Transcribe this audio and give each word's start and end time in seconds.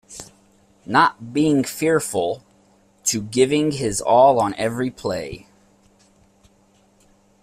Not 0.87 1.31
being 1.31 1.63
fearful, 1.63 2.43
to 3.03 3.21
giving 3.21 3.69
his 3.73 4.01
all 4.01 4.39
on 4.39 4.55
every 4.55 4.89
play. 4.89 5.45